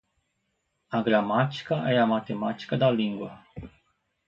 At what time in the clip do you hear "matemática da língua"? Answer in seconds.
2.07-3.39